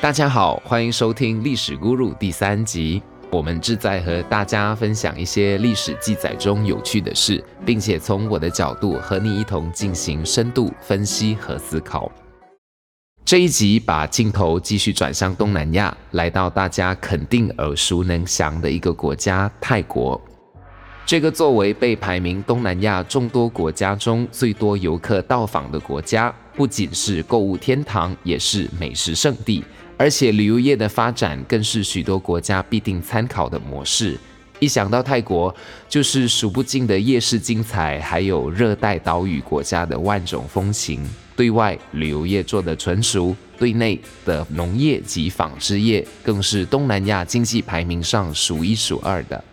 [0.00, 3.02] 大家好，欢迎收听《历史咕噜》第三集。
[3.30, 12.10] 我们志在和大家分享一些历史记载中有趣的事，并且从我的角度和你一同进行深度分析和思考。
[13.26, 20.18] 这一集把镜头继续转向东南亚，来到大家肯定耳熟能详的一个国家——泰国。
[21.04, 29.62] 这个作为被排名东南亚众多国家中最多游客到访的国家，不仅是购物天堂，也是美食圣地。
[30.00, 34.18] 而且旅游业的发展更是许多国家必定参考的模式。
[34.58, 35.54] 一想到泰国，
[35.90, 41.06] 就是数不尽的夜市精彩，还有热带岛屿国家的万种风情。
[41.36, 49.44] 对外旅游业做得纯熟，对内的农业及纺织业更是东南亚经济排名上数一数二的。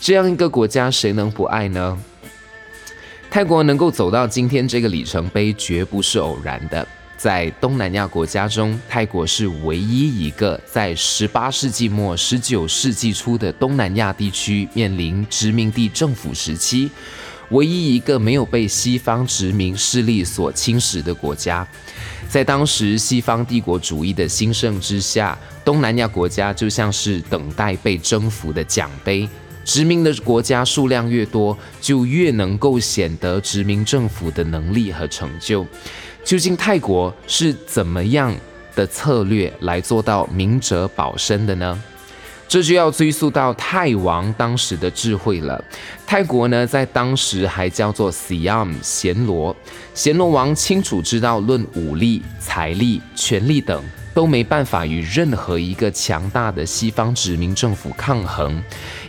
[0.00, 1.98] 这样一个国家，谁能不爱呢？
[3.30, 6.88] 泰国能够走到今天这个里程碑，绝不是偶然的。
[7.18, 16.88] 在东南亚国家中，泰国是唯一一个在18世纪末、19世纪初的东南亚地区面临殖民地政府时期，
[17.50, 21.66] 唯一一个没有被西方殖民势力所侵蚀的国家。
[22.28, 29.28] 在当时西方帝国主义的兴盛之下，东南亚国家就像是等待被征服的奖杯，
[29.68, 35.66] 殖民的国家数量越多，就越能够显得殖民政府的能力和成就。
[36.24, 38.34] 究竟泰国是怎么样
[38.74, 41.82] 的策略来做到明哲保身的呢？
[42.48, 45.62] 这就要追溯到泰王当时的智慧了。
[46.06, 49.54] 泰国呢，在当时还叫做 Siam 暹罗，
[49.94, 53.80] 暹罗王清楚知道，论武力、财力、权力等。
[54.14, 58.60] 都没办法与任何一个强大的西方殖民政府抗衡，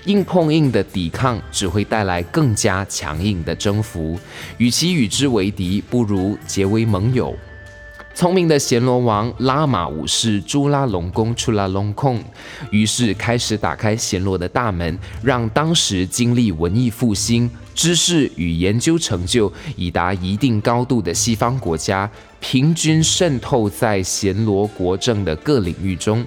[0.05, 4.19] 硬碰硬的抵抗只会带来更加强硬的征服。
[4.59, 7.35] 与其与之为敌，不如结为盟友。
[8.19, 12.21] 聪明的暹罗王拉玛五世朱拉隆功出拉隆控，
[12.69, 22.11] 于是开始打开暹罗的大门，让当时经历文艺复兴、知识与研究成就已达一定高度的西方国家，
[22.41, 26.21] 平均渗透在暹罗国政的各领域中。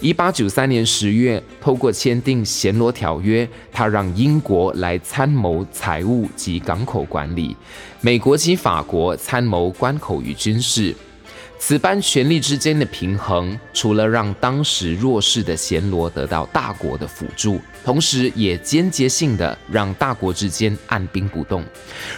[0.00, 7.54] 一八九三年十月，透过签订暹罗条约，他让英国来参谋财务及港口管理，
[8.00, 10.92] 美国及法国参谋关口与军事。
[11.62, 21.62] 此般权力之间的平衡，除了让当时弱势的暹罗得到大国的辅助，同时也间接性的让大国之间按兵不动。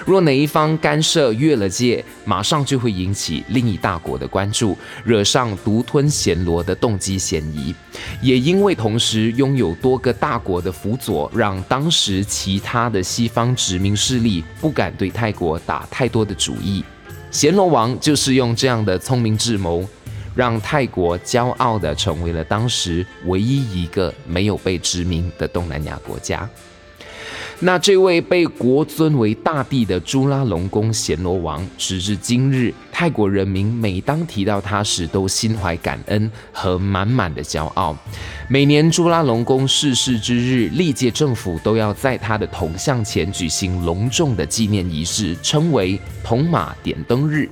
[0.07, 7.75] 若哪一方干涉越了界，马上就会引起另一大国的关注，惹上独吞暹罗的动机嫌疑。
[8.23, 16.83] 也因为同时拥有多个大国的辅佐，让当时其他的西方殖民势力不敢对泰国打太多的主意。
[17.33, 19.89] 暹罗王就是用这样的聪明智谋，
[20.35, 26.47] 让泰国骄傲地成为了当时唯一一个没有被殖民的东南亚国家。
[27.65, 37.97] 那这位被国尊为大帝的朱拉隆功暹罗王，时至今日，泰国人民每当提到他时，都心怀感恩和满满的骄傲。
[38.49, 47.49] 每年朱拉隆功逝世之日，历届政府都要在他的铜像前举行隆重的纪念仪式，称为铜马点灯日。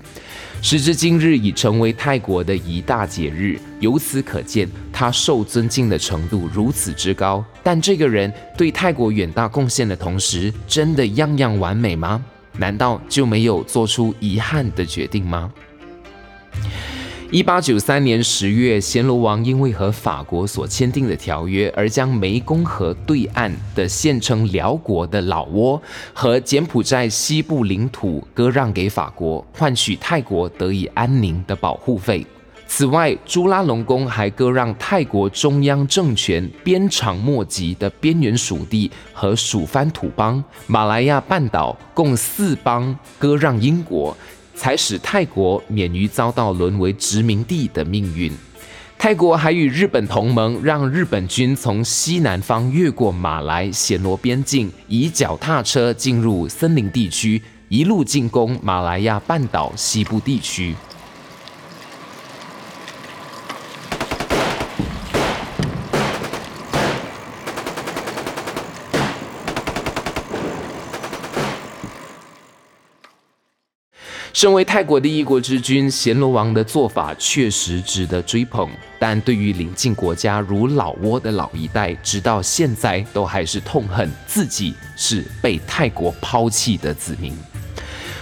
[0.62, 3.58] 时至今日，已成为泰国的一大节日。
[3.80, 7.42] 由此可见，他受尊敬的程度如此之高。
[7.62, 12.22] 但这个人对泰国远大贡献的同时，真的样样完美吗？
[12.58, 15.50] 难道就没有做出遗憾的决定吗？
[17.32, 25.80] 一八九三年十月，暹罗王因为和法国所签订的条约，而将湄公河对岸的现称辽国的老挝
[26.12, 32.26] 和柬埔寨西部领土割让给法国，换取泰国得以安宁的保护费。
[32.66, 44.16] 此外，朱拉隆功还割让泰国中央政权边长莫及的边缘属地和属藩土邦、马来亚半岛共四邦割让英国。
[44.60, 48.30] 才使泰国免于遭到沦为殖民地的命运。
[48.98, 57.40] 泰国还与日本同盟，让日本军从西南方越过马来暹罗边境，以脚踏车进入森林地区，
[57.70, 60.74] 一路进攻马来亚半岛西部地区。
[74.40, 78.70] 身为泰国的一国之君，暹罗王的做法确实值得追捧。
[78.98, 87.34] 但对于邻近国家如老挝的老一代，直到现在都还是痛恨自己是被泰国抛弃的子民。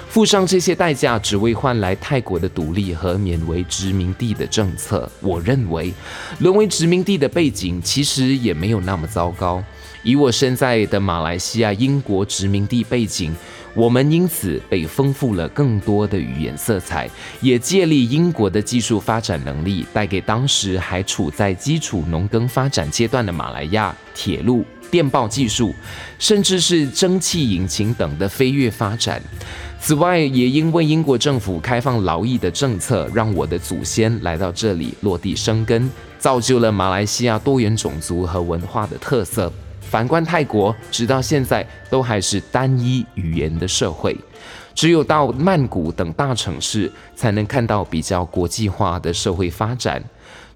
[0.08, 5.08] 付上这些代价，只为换来泰国的独立和免为殖民地的政策。
[5.20, 5.94] 我认为，
[6.40, 9.62] 沦为殖民地的背景其实也没有那么糟糕。
[10.02, 13.34] 以我身在的马来西亚英国殖民地背景，
[13.74, 17.08] 我们因此被丰富了更多的语言色彩，
[17.40, 24.64] 也借力英国的技术发展能力，带给当时还处在基础农耕发展阶段的马来亚铁路。
[24.90, 25.74] 电报技术，
[26.18, 29.20] 甚至是蒸汽引擎等的飞跃发展。
[29.78, 39.52] 此外，也因为英国政府开放劳役的政策，让我的祖先来到这里落地生根，造就了马来西亚多元种族和文化的特色。
[39.88, 44.14] 反观泰国，直到现在都还是单一语言的社会，
[44.74, 50.02] 只有到曼谷等大城市，才能看到比较国际化的社会发展。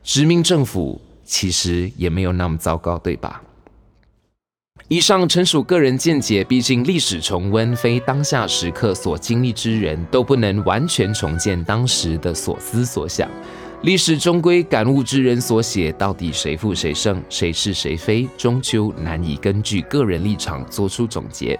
[0.04, 3.42] 殖民政府其实也没有那么糟糕，对吧？
[4.88, 13.30] 以上纯属个人见解，毕竟历史重温非当下时刻所经历之人都不能完全重建当时的所思所想。
[13.82, 21.58] 历史终归感悟之人所写，到底谁负谁胜，谁是谁非，终究难以根据个人立场做出总结。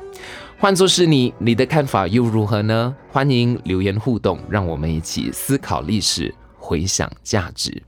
[0.57, 2.95] 换作是你，你的看法又如何呢？
[3.11, 7.83] 欢迎留言互动，让我们一起思考历史，回想价值。